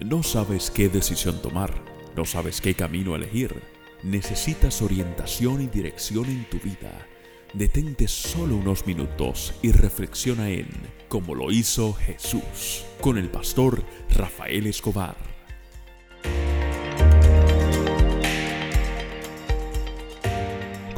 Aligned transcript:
No 0.00 0.22
sabes 0.22 0.70
qué 0.70 0.88
decisión 0.88 1.42
tomar, 1.42 1.74
no 2.14 2.24
sabes 2.24 2.60
qué 2.60 2.74
camino 2.74 3.16
elegir, 3.16 3.60
necesitas 4.04 4.80
orientación 4.80 5.60
y 5.60 5.66
dirección 5.66 6.26
en 6.26 6.48
tu 6.48 6.60
vida. 6.60 7.08
Detente 7.52 8.06
solo 8.06 8.54
unos 8.54 8.86
minutos 8.86 9.54
y 9.60 9.72
reflexiona 9.72 10.50
en 10.50 10.68
cómo 11.08 11.34
lo 11.34 11.50
hizo 11.50 11.94
Jesús 11.94 12.84
con 13.00 13.18
el 13.18 13.28
pastor 13.28 13.82
Rafael 14.14 14.68
Escobar. 14.68 15.37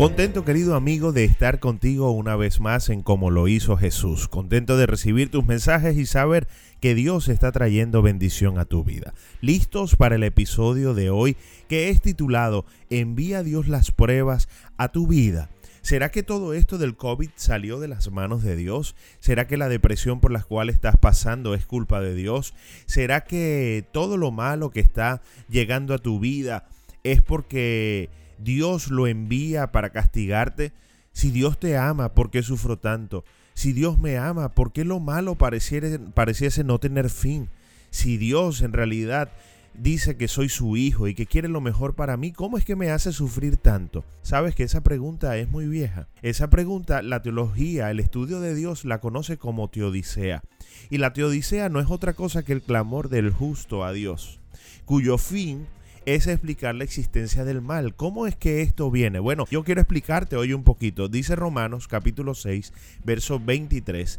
Contento 0.01 0.47
querido 0.47 0.77
amigo 0.77 1.13
de 1.13 1.25
estar 1.25 1.61
contigo 1.61 2.11
una 2.11 2.35
vez 2.35 2.59
más 2.59 2.89
en 2.89 3.03
como 3.03 3.31
lo 3.31 3.49
hizo 3.49 3.77
Jesús. 3.77 4.29
Contento 4.29 4.79
de 4.79 4.87
recibir 4.87 5.31
tus 5.31 5.45
mensajes 5.45 5.99
y 5.99 6.07
saber 6.07 6.49
que 6.81 6.95
Dios 6.95 7.29
está 7.29 7.53
trayendo 7.53 8.01
bendición 8.01 8.59
a 8.59 8.65
tu 8.65 8.83
vida. 8.83 9.13
Listos 9.43 9.97
para 9.97 10.15
el 10.15 10.23
episodio 10.23 10.95
de 10.95 11.11
hoy 11.11 11.37
que 11.69 11.91
es 11.91 12.01
titulado 12.01 12.65
Envía 12.89 13.43
Dios 13.43 13.69
las 13.69 13.91
pruebas 13.91 14.49
a 14.79 14.89
tu 14.89 15.07
vida. 15.07 15.51
¿Será 15.83 16.11
que 16.11 16.23
todo 16.23 16.55
esto 16.55 16.79
del 16.79 16.97
COVID 16.97 17.29
salió 17.35 17.79
de 17.79 17.89
las 17.89 18.11
manos 18.11 18.43
de 18.43 18.57
Dios? 18.57 18.97
¿Será 19.19 19.47
que 19.47 19.59
la 19.59 19.69
depresión 19.69 20.21
por 20.21 20.33
la 20.33 20.43
cual 20.43 20.71
estás 20.71 20.97
pasando 20.97 21.55
es 21.55 21.67
culpa 21.67 22.01
de 22.01 22.15
Dios? 22.15 22.55
¿Será 22.87 23.25
que 23.25 23.85
todo 23.93 24.17
lo 24.17 24.31
malo 24.31 24.71
que 24.71 24.81
está 24.81 25.21
llegando 25.51 25.93
a 25.93 25.99
tu 25.99 26.21
vida 26.21 26.67
es 27.05 27.21
porque 27.21 28.09
Dios 28.43 28.91
lo 28.91 29.07
envía 29.07 29.73
para 29.73 29.91
castigarte? 29.91 30.73
Si 31.13 31.31
Dios 31.31 31.59
te 31.59 31.77
ama, 31.77 32.15
¿por 32.15 32.31
qué 32.31 32.43
sufro 32.43 32.79
tanto? 32.79 33.25
Si 33.55 33.73
Dios 33.73 33.99
me 33.99 34.17
ama, 34.17 34.51
¿por 34.55 34.73
qué 34.73 34.85
lo 34.85 35.01
malo 35.01 35.37
pareciese 35.37 36.65
no 36.65 36.79
tener 36.79 37.11
fin? 37.11 37.51
Si 37.91 38.17
Dios 38.17 38.63
en 38.63 38.73
realidad 38.73 39.31
dice 39.75 40.17
que 40.17 40.29
soy 40.29 40.49
su 40.49 40.77
hijo 40.77 41.09
y 41.09 41.15
que 41.15 41.27
quiere 41.27 41.49
lo 41.49 41.61
mejor 41.61 41.95
para 41.95 42.17
mí, 42.17 42.33
¿cómo 42.33 42.59
es 42.59 42.65
que 42.65 42.77
me 42.77 42.91
hace 42.91 43.13
sufrir 43.13 43.57
tanto? 43.57 44.05
Sabes 44.23 44.55
que 44.55 44.63
esa 44.63 44.83
pregunta 44.83 45.37
es 45.37 45.51
muy 45.51 45.67
vieja. 45.67 46.09
Esa 46.23 46.49
pregunta, 46.49 47.03
la 47.03 47.23
teología, 47.23 47.91
el 47.91 48.01
estudio 48.01 48.41
de 48.41 48.55
Dios 48.55 48.85
la 48.85 49.01
conoce 49.01 49.37
como 49.37 49.69
teodicea. 49.69 50.43
Y 50.89 50.99
la 50.99 51.13
teodicea 51.13 51.69
no 51.69 51.81
es 51.81 51.91
otra 51.91 52.15
cosa 52.15 52.45
que 52.45 52.53
el 52.53 52.63
clamor 52.63 53.09
del 53.09 53.31
justo 53.31 53.85
a 53.85 53.93
Dios, 53.93 54.41
cuyo 54.85 55.19
fin 55.19 55.67
es 56.15 56.27
explicar 56.27 56.75
la 56.75 56.85
existencia 56.85 57.45
del 57.45 57.61
mal. 57.61 57.95
¿Cómo 57.95 58.27
es 58.27 58.35
que 58.35 58.63
esto 58.63 58.91
viene? 58.91 59.21
Bueno, 59.21 59.47
yo 59.51 59.63
quiero 59.63 59.81
explicarte 59.81 60.37
hoy 60.37 60.53
un 60.53 60.65
poquito. 60.65 61.09
Dice 61.09 61.37
Romanos 61.37 61.87
capítulo 61.87 62.35
6, 62.35 62.73
verso 63.05 63.39
23, 63.39 64.19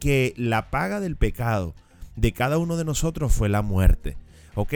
que 0.00 0.32
la 0.36 0.70
paga 0.70 0.98
del 0.98 1.16
pecado 1.16 1.74
de 2.16 2.32
cada 2.32 2.56
uno 2.56 2.76
de 2.78 2.86
nosotros 2.86 3.34
fue 3.34 3.50
la 3.50 3.60
muerte. 3.60 4.16
¿Ok? 4.54 4.72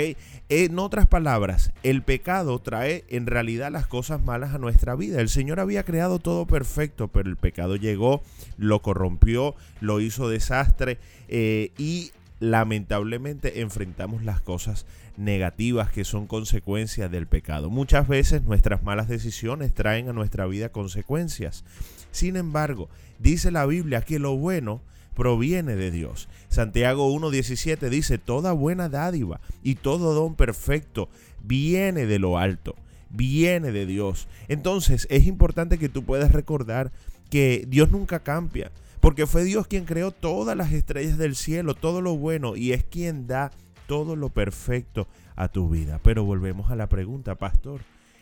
En 0.51 0.79
otras 0.79 1.07
palabras, 1.07 1.73
el 1.83 2.03
pecado 2.03 2.59
trae 2.59 3.07
en 3.09 3.25
realidad 3.25 3.73
las 3.73 3.87
cosas 3.87 4.23
malas 4.23 4.53
a 4.53 4.59
nuestra 4.59 4.95
vida. 4.95 5.23
El 5.23 5.31
Señor 5.31 5.59
había 5.59 5.85
creado 5.85 6.19
todo 6.19 6.47
perfecto, 6.47 7.09
pero 7.09 7.31
el 7.31 7.39
pecado 7.39 7.77
llegó, 7.77 8.23
lo 8.59 8.83
corrompió, 8.83 9.55
lo 9.81 10.01
hizo 10.01 10.29
desastre 10.29 10.99
eh, 11.29 11.73
y 11.79 12.13
lamentablemente 12.41 13.61
enfrentamos 13.61 14.25
las 14.25 14.41
cosas 14.41 14.87
negativas 15.17 15.93
que 15.93 16.05
son 16.05 16.27
consecuencias 16.27 17.11
del 17.11 17.27
pecado. 17.27 17.71
Muchas 17.71 18.09
veces 18.09 18.43
nuestras 18.43 18.83
malas 18.83 19.09
decisiones 19.09 19.75
traen 19.75 20.09
a 20.09 20.15
nuestra 20.15 20.47
vida 20.47 20.71
consecuencias. 20.71 21.65
Sin 22.11 22.37
embargo, 22.37 22.89
dice 23.19 23.51
la 23.51 23.67
Biblia 23.67 24.01
que 24.01 24.19
lo 24.19 24.37
bueno 24.37 24.81
proviene 25.15 25.77
de 25.77 25.91
Dios. 25.91 26.29
Santiago 26.49 27.13
1.17 27.15 27.91
dice, 27.91 28.17
toda 28.17 28.53
buena 28.53 28.89
dádiva 28.89 29.41
y 29.63 29.75
todo 29.75 30.15
don 30.15 30.35
perfecto 30.35 31.11
viene 31.43 32.07
de 32.07 32.19
lo 32.19 32.39
alto, 32.39 32.75
viene 33.11 33.71
de 33.71 33.85
Dios. 33.85 34.29
Entonces 34.49 35.07
es 35.11 35.27
importante 35.27 35.79
que 35.79 35.91
tú 35.91 36.05
puedas 36.05 36.33
recordar 36.33 36.91
que 37.29 37.67
Dios 37.69 37.91
nunca 37.91 38.21
cambia, 38.21 38.73
porque 39.01 39.27
fue 39.27 39.45
Dios 39.45 39.67
quien 39.67 39.85
creó 39.85 40.11
todas 40.11 40.57
las 40.57 40.73
estrellas 40.73 41.19
del 41.19 41.35
cielo, 41.35 41.75
todo 41.75 42.01
lo 42.03 42.17
bueno, 42.17 42.57
y 42.57 42.73
es 42.73 42.85
quien 42.85 43.27
da 43.27 43.51
todo 43.87 44.15
lo 44.15 44.29
perfecto 44.29 45.09
a 45.37 45.49
tu 45.49 45.69
vida. 45.69 46.01
Pero 46.03 46.25
volvemos 46.25 46.71
a 46.71 46.77
la 46.77 46.89
pregunta, 46.89 47.35
pastor. 47.35 47.81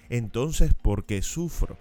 Entonces, 0.08 0.72
¿por 0.74 1.04
qué 1.04 1.20
sufro? 1.22 1.76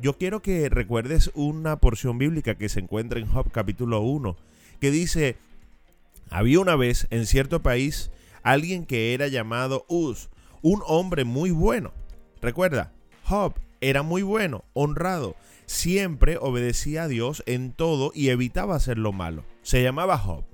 Yo 0.00 0.18
quiero 0.18 0.42
que 0.42 0.68
recuerdes 0.68 1.30
una 1.34 1.76
porción 1.76 2.18
bíblica 2.18 2.56
que 2.56 2.68
se 2.68 2.80
encuentra 2.80 3.18
en 3.18 3.26
Job 3.26 3.50
capítulo 3.50 4.00
1, 4.02 4.36
que 4.80 4.90
dice, 4.90 5.36
había 6.30 6.60
una 6.60 6.76
vez 6.76 7.06
en 7.10 7.26
cierto 7.26 7.62
país 7.62 8.10
alguien 8.42 8.84
que 8.84 9.14
era 9.14 9.28
llamado 9.28 9.86
Uz, 9.88 10.28
un 10.60 10.82
hombre 10.86 11.24
muy 11.24 11.50
bueno. 11.50 11.92
Recuerda, 12.42 12.92
Job 13.24 13.54
era 13.80 14.02
muy 14.02 14.22
bueno, 14.22 14.64
honrado, 14.72 15.36
siempre 15.66 16.38
obedecía 16.40 17.04
a 17.04 17.08
Dios 17.08 17.42
en 17.46 17.72
todo 17.72 18.12
y 18.14 18.28
evitaba 18.28 18.76
hacer 18.76 18.98
lo 18.98 19.12
malo. 19.12 19.44
Se 19.62 19.82
llamaba 19.82 20.18
Job 20.18 20.44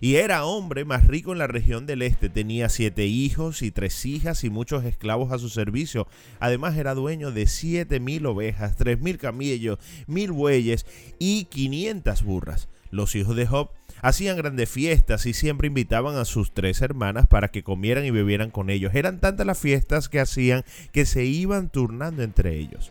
y 0.00 0.16
era 0.16 0.44
hombre 0.44 0.84
más 0.84 1.06
rico 1.06 1.32
en 1.32 1.38
la 1.38 1.46
región 1.46 1.86
del 1.86 2.02
este. 2.02 2.28
Tenía 2.28 2.68
siete 2.68 3.06
hijos 3.06 3.62
y 3.62 3.70
tres 3.70 4.04
hijas 4.04 4.44
y 4.44 4.50
muchos 4.50 4.84
esclavos 4.84 5.32
a 5.32 5.38
su 5.38 5.48
servicio. 5.48 6.06
Además 6.38 6.76
era 6.76 6.94
dueño 6.94 7.32
de 7.32 7.46
siete 7.46 8.00
mil 8.00 8.26
ovejas, 8.26 8.76
tres 8.76 9.00
mil 9.00 9.18
camellos, 9.18 9.78
mil 10.06 10.32
bueyes 10.32 10.86
y 11.18 11.44
quinientas 11.44 12.22
burras. 12.22 12.68
Los 12.90 13.14
hijos 13.14 13.36
de 13.36 13.46
Job 13.46 13.70
hacían 14.02 14.36
grandes 14.36 14.68
fiestas 14.68 15.26
y 15.26 15.32
siempre 15.32 15.68
invitaban 15.68 16.16
a 16.16 16.24
sus 16.24 16.52
tres 16.52 16.82
hermanas 16.82 17.26
para 17.26 17.48
que 17.48 17.62
comieran 17.62 18.04
y 18.04 18.10
bebieran 18.10 18.50
con 18.50 18.70
ellos. 18.70 18.94
Eran 18.94 19.20
tantas 19.20 19.46
las 19.46 19.58
fiestas 19.58 20.08
que 20.08 20.20
hacían 20.20 20.64
que 20.92 21.06
se 21.06 21.24
iban 21.24 21.68
turnando 21.68 22.22
entre 22.22 22.56
ellos. 22.56 22.90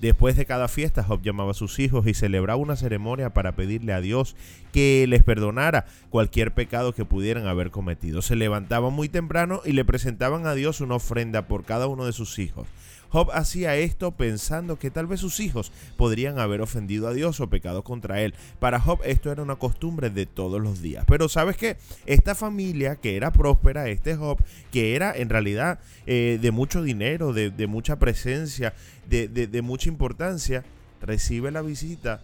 Después 0.00 0.36
de 0.36 0.46
cada 0.46 0.68
fiesta, 0.68 1.02
Job 1.02 1.22
llamaba 1.22 1.50
a 1.50 1.54
sus 1.54 1.80
hijos 1.80 2.06
y 2.06 2.14
celebraba 2.14 2.60
una 2.60 2.76
ceremonia 2.76 3.30
para 3.30 3.56
pedirle 3.56 3.92
a 3.92 4.00
Dios 4.00 4.36
que 4.72 5.06
les 5.08 5.24
perdonara 5.24 5.86
cualquier 6.08 6.54
pecado 6.54 6.94
que 6.94 7.04
pudieran 7.04 7.48
haber 7.48 7.72
cometido. 7.72 8.22
Se 8.22 8.36
levantaban 8.36 8.92
muy 8.92 9.08
temprano 9.08 9.60
y 9.64 9.72
le 9.72 9.84
presentaban 9.84 10.46
a 10.46 10.54
Dios 10.54 10.80
una 10.80 10.94
ofrenda 10.94 11.48
por 11.48 11.64
cada 11.64 11.88
uno 11.88 12.04
de 12.04 12.12
sus 12.12 12.38
hijos. 12.38 12.68
Job 13.10 13.30
hacía 13.32 13.76
esto 13.76 14.12
pensando 14.12 14.78
que 14.78 14.90
tal 14.90 15.06
vez 15.06 15.20
sus 15.20 15.40
hijos 15.40 15.72
podrían 15.96 16.38
haber 16.38 16.60
ofendido 16.60 17.08
a 17.08 17.12
Dios 17.12 17.40
o 17.40 17.48
pecado 17.48 17.82
contra 17.84 18.22
él. 18.22 18.34
Para 18.60 18.80
Job 18.80 19.00
esto 19.04 19.32
era 19.32 19.42
una 19.42 19.56
costumbre 19.56 20.10
de 20.10 20.26
todos 20.26 20.60
los 20.60 20.82
días. 20.82 21.04
Pero 21.08 21.28
sabes 21.28 21.56
que 21.56 21.76
esta 22.06 22.34
familia 22.34 22.96
que 22.96 23.16
era 23.16 23.32
próspera, 23.32 23.88
este 23.88 24.16
Job, 24.16 24.38
que 24.70 24.94
era 24.94 25.16
en 25.16 25.28
realidad 25.28 25.80
eh, 26.06 26.38
de 26.40 26.50
mucho 26.50 26.82
dinero, 26.82 27.32
de, 27.32 27.66
mucha 27.66 27.98
presencia, 27.98 28.74
de, 29.08 29.28
de 29.28 29.62
mucha 29.62 29.88
importancia, 29.88 30.64
recibe 31.00 31.50
la 31.50 31.62
visita 31.62 32.20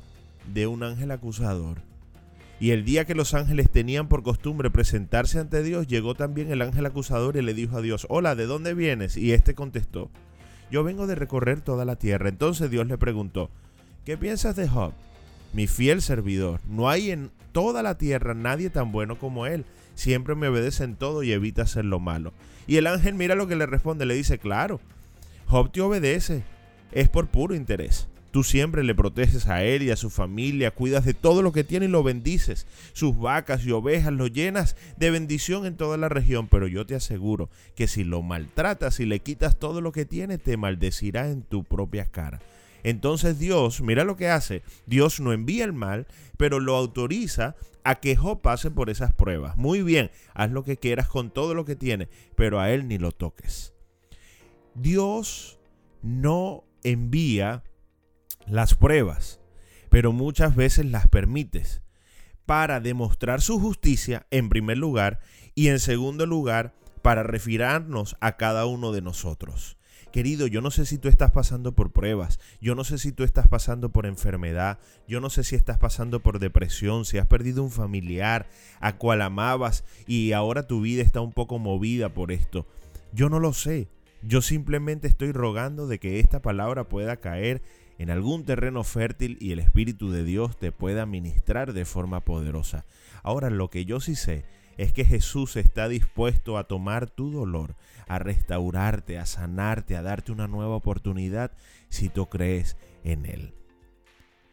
de 0.53 0.67
un 0.67 0.83
ángel 0.83 1.11
acusador. 1.11 1.79
Y 2.61 2.71
el 2.71 2.85
día 2.85 3.05
que 3.05 3.15
los 3.15 3.35
ángeles 3.35 3.71
tenían 3.71 4.09
por 4.09 4.23
costumbre 4.23 4.71
presentarse 4.71 5.39
ante 5.39 5.63
Dios, 5.63 5.87
llegó 5.87 6.15
también 6.15 6.51
el 6.51 6.63
ángel 6.63 6.87
acusador 6.87 7.37
y 7.37 7.43
le 7.43 7.53
dijo 7.53 7.77
a 7.77 7.83
Dios, 7.83 8.07
hola, 8.09 8.35
¿de 8.37 8.47
dónde 8.47 8.75
vienes? 8.75 9.17
Y 9.17 9.33
este 9.33 9.55
contestó, 9.55 10.11
yo 10.71 10.85
vengo 10.85 11.07
de 11.07 11.15
recorrer 11.15 11.61
toda 11.61 11.85
la 11.85 11.97
tierra. 11.97 12.29
Entonces 12.29 12.71
Dios 12.71 12.87
le 12.87 12.99
preguntó, 12.99 13.51
¿qué 14.05 14.17
piensas 14.17 14.57
de 14.57 14.69
Job? 14.69 14.93
Mi 15.53 15.67
fiel 15.67 16.03
servidor. 16.03 16.61
No 16.69 16.89
hay 16.89 17.11
en 17.11 17.31
toda 17.53 17.83
la 17.83 17.97
tierra 17.97 18.35
nadie 18.35 18.71
tan 18.71 18.93
bueno 18.93 19.19
como 19.19 19.47
él. 19.47 19.65
Siempre 19.95 20.35
me 20.35 20.49
obedece 20.49 20.85
en 20.85 20.97
todo 20.97 21.23
y 21.23 21.33
evita 21.33 21.63
hacer 21.63 21.85
lo 21.85 22.01
malo. 22.01 22.33
Y 22.67 22.77
el 22.77 22.87
ángel 22.87 23.15
mira 23.15 23.35
lo 23.35 23.47
que 23.47 23.57
le 23.57 23.67
responde, 23.67 24.07
le 24.07 24.15
dice, 24.15 24.39
claro, 24.39 24.81
Job 25.47 25.71
te 25.71 25.81
obedece. 25.81 26.43
Es 26.93 27.09
por 27.09 27.29
puro 27.29 27.55
interés. 27.55 28.09
Tú 28.35 28.43
siempre 28.43 28.83
le 28.83 28.97
proteges 28.97 29.47
a 29.47 29.63
él 29.63 29.85
y 29.85 29.93
a 29.93 29.97
su 29.97 30.11
familia, 30.11 30.73
cuidas 30.73 31.05
de 31.05 31.15
todo 31.15 31.41
lo 31.41 31.53
que 31.53 31.63
tiene 31.63 31.87
y 31.87 31.89
lo 31.89 32.03
bendices. 32.03 32.67
Sus 32.93 33.17
vacas 33.17 33.65
y 33.65 33.71
ovejas 33.71 34.13
lo 34.13 34.27
llenas 34.27 34.75
de 34.97 35.13
bendición 35.13 35.67
en 35.67 35.77
toda 35.77 35.97
la 35.99 36.09
región, 36.09 36.49
pero 36.49 36.67
yo 36.67 36.85
te 36.85 36.97
aseguro 36.97 37.49
que 37.77 37.87
si 37.87 38.03
lo 38.03 38.23
maltratas 38.23 38.99
y 38.99 39.07
le 39.07 39.21
quitas 39.21 39.61
todo 39.61 39.81
lo 39.81 39.93
que 39.93 40.05
tiene, 40.05 40.39
te 40.39 40.57
maldecirá 40.57 41.31
en 41.31 41.43
tu 41.43 41.63
propia 41.63 42.07
cara. 42.07 42.41
Entonces 42.83 43.39
Dios, 43.39 43.83
mira 43.83 44.03
lo 44.03 44.17
que 44.17 44.29
hace, 44.29 44.63
Dios 44.85 45.21
no 45.21 45.33
envía 45.33 45.65
el 45.65 45.73
mal, 45.73 46.09
pero 46.37 46.59
lo 46.59 46.75
autoriza 46.75 47.55
a 47.85 48.01
que 48.01 48.17
Job 48.17 48.41
pase 48.41 48.73
por 48.73 48.91
esas 48.91 49.13
pruebas. 49.13 49.57
Muy 49.57 49.85
bien, 49.85 50.11
haz 50.33 50.51
lo 50.51 50.65
que 50.65 50.77
quieras 50.77 51.07
con 51.07 51.31
todo 51.31 51.55
lo 51.55 51.65
que 51.65 51.77
tiene, 51.77 52.09
pero 52.35 52.59
a 52.59 52.73
él 52.73 52.89
ni 52.89 52.99
lo 52.99 53.13
toques. 53.13 53.75
Dios 54.75 55.61
no 56.03 56.65
envía 56.83 57.63
las 58.47 58.75
pruebas, 58.75 59.41
pero 59.91 60.13
muchas 60.13 60.55
veces 60.57 60.87
las 60.87 61.09
permites 61.09 61.83
para 62.47 62.81
demostrar 62.81 63.41
su 63.41 63.59
justicia 63.59 64.27
en 64.31 64.49
primer 64.49 64.79
lugar 64.79 65.21
y 65.55 65.69
en 65.69 65.79
segundo 65.79 66.27
lugar 66.27 66.75
para 67.03 67.23
refirarnos 67.23 68.17
a 68.21 68.37
cada 68.37 68.67
uno 68.67 68.93
de 68.93 69.03
nosotros. 69.03 69.77
Querido, 70.13 70.47
yo 70.47 70.61
no 70.61 70.71
sé 70.71 70.87
si 70.87 70.97
tú 70.97 71.09
estás 71.09 71.33
pasando 71.33 71.75
por 71.75 71.91
pruebas, 71.91 72.39
yo 72.61 72.77
no 72.77 72.85
sé 72.85 72.99
si 72.99 73.11
tú 73.11 73.25
estás 73.25 73.49
pasando 73.49 73.91
por 73.91 74.07
enfermedad, 74.07 74.79
yo 75.09 75.21
no 75.21 75.29
sé 75.29 75.43
si 75.43 75.57
estás 75.57 75.79
pasando 75.79 76.21
por 76.21 76.39
depresión, 76.39 77.05
si 77.05 77.19
has 77.19 77.27
perdido 77.27 77.65
un 77.65 77.73
familiar 77.73 78.47
a 78.79 78.97
cual 78.97 79.23
amabas 79.23 79.85
y 80.07 80.31
ahora 80.31 80.69
tu 80.69 80.83
vida 80.83 81.03
está 81.03 81.21
un 81.21 81.33
poco 81.33 81.59
movida 81.59 82.15
por 82.15 82.31
esto. 82.31 82.65
Yo 83.13 83.29
no 83.29 83.41
lo 83.41 83.53
sé. 83.53 83.89
Yo 84.23 84.41
simplemente 84.41 85.09
estoy 85.09 85.33
rogando 85.33 85.87
de 85.87 85.99
que 85.99 86.21
esta 86.21 86.41
palabra 86.41 86.85
pueda 86.85 87.17
caer 87.17 87.61
en 87.99 88.11
algún 88.11 88.45
terreno 88.45 88.85
fértil 88.85 89.39
y 89.41 89.53
el 89.53 89.59
Espíritu 89.59 90.11
de 90.11 90.25
Dios 90.25 90.57
te 90.57 90.73
pueda 90.73 91.07
ministrar 91.07 91.73
de 91.73 91.85
forma 91.85 92.21
poderosa. 92.21 92.85
Ahora 93.23 93.51
lo 93.51 93.71
que 93.71 93.85
yo 93.85 94.01
sí 94.01 94.15
sé 94.15 94.45
es 94.77 94.93
que 94.93 95.05
Jesús 95.05 95.57
está 95.57 95.89
dispuesto 95.89 96.59
a 96.59 96.65
tomar 96.65 97.09
tu 97.09 97.31
dolor, 97.31 97.77
a 98.09 98.19
restaurarte, 98.19 99.19
a 99.19 99.27
sanarte, 99.27 99.97
a 99.97 100.03
darte 100.03 100.33
una 100.33 100.49
nueva 100.49 100.75
oportunidad 100.75 101.53
si 101.89 102.09
tú 102.09 102.27
crees 102.27 102.77
en 103.05 103.27
Él. 103.27 103.55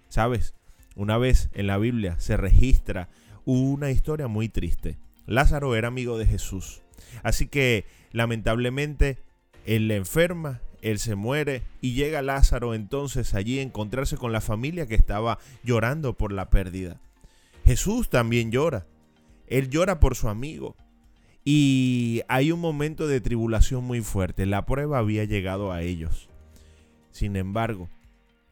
¿Sabes? 0.10 0.54
Una 0.96 1.18
vez 1.18 1.50
en 1.54 1.68
la 1.68 1.78
Biblia 1.78 2.20
se 2.20 2.38
registra 2.38 3.10
una 3.46 3.92
historia 3.92 4.28
muy 4.28 4.50
triste. 4.50 4.98
Lázaro 5.26 5.76
era 5.76 5.88
amigo 5.88 6.18
de 6.18 6.26
Jesús. 6.26 6.82
Así 7.24 7.48
que 7.48 7.86
lamentablemente 8.12 9.18
él 9.66 9.88
le 9.88 9.96
enferma, 9.96 10.62
él 10.82 11.00
se 11.00 11.16
muere 11.16 11.64
y 11.80 11.94
llega 11.94 12.22
Lázaro 12.22 12.74
entonces 12.74 13.34
allí 13.34 13.60
a 13.60 13.64
encontrarse 13.64 14.18
con 14.18 14.32
la 14.32 14.42
familia 14.42 14.88
que 14.88 14.96
estaba 14.96 15.40
llorando 15.64 16.14
por 16.14 16.32
la 16.32 16.50
pérdida. 16.50 17.00
Jesús 17.64 18.10
también 18.10 18.52
llora. 18.52 18.88
Él 19.48 19.70
llora 19.70 20.00
por 20.00 20.16
su 20.16 20.28
amigo. 20.28 20.76
Y 21.44 22.22
hay 22.28 22.52
un 22.52 22.60
momento 22.60 23.08
de 23.08 23.22
tribulación 23.22 23.84
muy 23.84 24.02
fuerte. 24.02 24.46
La 24.46 24.66
prueba 24.66 25.00
había 25.00 25.24
llegado 25.24 25.72
a 25.72 25.82
ellos. 25.82 26.30
Sin 27.12 27.36
embargo, 27.36 27.90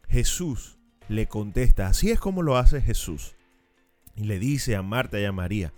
Jesús 0.07 0.77
le 1.07 1.27
contesta, 1.27 1.87
así 1.87 2.11
es 2.11 2.19
como 2.19 2.43
lo 2.43 2.57
hace 2.57 2.81
Jesús. 2.81 3.35
Y 4.15 4.23
le 4.23 4.39
dice 4.39 4.75
a 4.75 4.81
Marta 4.81 5.19
y 5.19 5.25
a 5.25 5.31
María, 5.31 5.73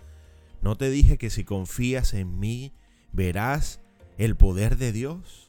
¿no 0.62 0.76
te 0.76 0.90
dije 0.90 1.16
que 1.16 1.30
si 1.30 1.44
confías 1.44 2.12
en 2.14 2.38
mí 2.38 2.72
verás 3.12 3.80
el 4.18 4.36
poder 4.36 4.76
de 4.76 4.92
Dios? 4.92 5.41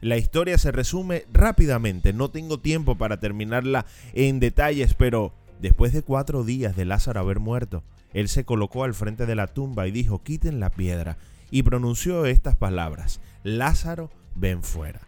La 0.00 0.16
historia 0.16 0.56
se 0.56 0.72
resume 0.72 1.26
rápidamente, 1.30 2.14
no 2.14 2.30
tengo 2.30 2.58
tiempo 2.58 2.96
para 2.96 3.20
terminarla 3.20 3.84
en 4.14 4.40
detalles, 4.40 4.94
pero 4.94 5.34
después 5.60 5.92
de 5.92 6.02
cuatro 6.02 6.42
días 6.42 6.74
de 6.74 6.86
Lázaro 6.86 7.20
haber 7.20 7.38
muerto, 7.38 7.84
él 8.14 8.28
se 8.28 8.44
colocó 8.44 8.84
al 8.84 8.94
frente 8.94 9.26
de 9.26 9.34
la 9.34 9.46
tumba 9.46 9.86
y 9.86 9.90
dijo, 9.90 10.22
quiten 10.22 10.58
la 10.58 10.70
piedra, 10.70 11.18
y 11.50 11.64
pronunció 11.64 12.24
estas 12.24 12.56
palabras, 12.56 13.20
Lázaro, 13.42 14.10
ven 14.34 14.62
fuera. 14.62 15.00